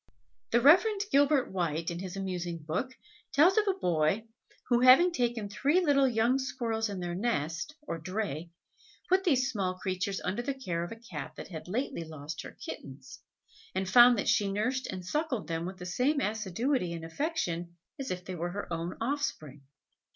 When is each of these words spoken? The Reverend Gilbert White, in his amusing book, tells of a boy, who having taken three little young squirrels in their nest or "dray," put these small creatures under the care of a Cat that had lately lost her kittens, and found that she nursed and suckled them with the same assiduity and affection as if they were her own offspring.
The 0.49 0.59
Reverend 0.61 1.01
Gilbert 1.11 1.51
White, 1.51 1.91
in 1.91 1.99
his 1.99 2.17
amusing 2.17 2.57
book, 2.63 2.95
tells 3.33 3.55
of 3.59 3.67
a 3.67 3.75
boy, 3.77 4.25
who 4.67 4.79
having 4.79 5.11
taken 5.13 5.47
three 5.47 5.79
little 5.79 6.07
young 6.07 6.39
squirrels 6.39 6.89
in 6.89 6.99
their 7.01 7.13
nest 7.13 7.75
or 7.83 7.99
"dray," 7.99 8.49
put 9.09 9.23
these 9.23 9.51
small 9.51 9.75
creatures 9.75 10.19
under 10.21 10.41
the 10.41 10.55
care 10.55 10.83
of 10.83 10.91
a 10.91 10.95
Cat 10.95 11.33
that 11.35 11.49
had 11.49 11.67
lately 11.67 12.03
lost 12.03 12.41
her 12.41 12.49
kittens, 12.65 13.19
and 13.75 13.87
found 13.87 14.17
that 14.17 14.27
she 14.27 14.51
nursed 14.51 14.87
and 14.87 15.05
suckled 15.05 15.47
them 15.47 15.67
with 15.67 15.77
the 15.77 15.85
same 15.85 16.19
assiduity 16.19 16.93
and 16.93 17.05
affection 17.05 17.77
as 17.99 18.09
if 18.09 18.25
they 18.25 18.33
were 18.33 18.49
her 18.53 18.73
own 18.73 18.95
offspring. 18.99 19.61